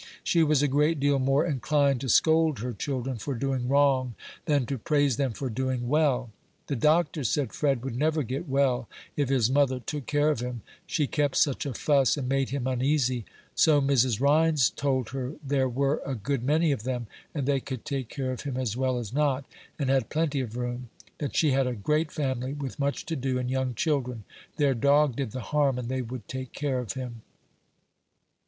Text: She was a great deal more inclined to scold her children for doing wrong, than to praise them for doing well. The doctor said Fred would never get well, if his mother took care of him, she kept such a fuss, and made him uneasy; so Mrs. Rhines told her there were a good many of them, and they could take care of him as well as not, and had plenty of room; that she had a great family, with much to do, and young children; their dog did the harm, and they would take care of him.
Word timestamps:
She 0.23 0.41
was 0.41 0.63
a 0.63 0.67
great 0.67 0.99
deal 0.99 1.19
more 1.19 1.45
inclined 1.45 2.01
to 2.01 2.09
scold 2.09 2.57
her 2.57 2.73
children 2.73 3.17
for 3.17 3.35
doing 3.35 3.67
wrong, 3.69 4.15
than 4.45 4.65
to 4.65 4.79
praise 4.79 5.17
them 5.17 5.31
for 5.33 5.47
doing 5.47 5.87
well. 5.89 6.31
The 6.65 6.75
doctor 6.75 7.23
said 7.23 7.53
Fred 7.53 7.83
would 7.83 7.95
never 7.95 8.23
get 8.23 8.49
well, 8.49 8.89
if 9.15 9.29
his 9.29 9.51
mother 9.51 9.79
took 9.79 10.07
care 10.07 10.31
of 10.31 10.39
him, 10.39 10.63
she 10.87 11.05
kept 11.05 11.37
such 11.37 11.67
a 11.67 11.73
fuss, 11.75 12.17
and 12.17 12.27
made 12.27 12.49
him 12.49 12.65
uneasy; 12.65 13.25
so 13.53 13.79
Mrs. 13.79 14.19
Rhines 14.19 14.71
told 14.71 15.09
her 15.09 15.33
there 15.45 15.69
were 15.69 16.01
a 16.03 16.15
good 16.15 16.41
many 16.43 16.71
of 16.71 16.81
them, 16.81 17.05
and 17.35 17.45
they 17.45 17.59
could 17.59 17.85
take 17.85 18.09
care 18.09 18.31
of 18.31 18.41
him 18.41 18.57
as 18.57 18.75
well 18.75 18.97
as 18.97 19.13
not, 19.13 19.45
and 19.77 19.91
had 19.91 20.09
plenty 20.09 20.39
of 20.39 20.57
room; 20.57 20.89
that 21.19 21.35
she 21.35 21.51
had 21.51 21.67
a 21.67 21.75
great 21.75 22.11
family, 22.11 22.53
with 22.53 22.79
much 22.79 23.05
to 23.05 23.15
do, 23.15 23.37
and 23.37 23.51
young 23.51 23.75
children; 23.75 24.23
their 24.57 24.73
dog 24.73 25.15
did 25.17 25.29
the 25.29 25.41
harm, 25.41 25.77
and 25.77 25.89
they 25.89 26.01
would 26.01 26.27
take 26.27 26.53
care 26.53 26.79
of 26.79 26.93
him. 26.93 27.21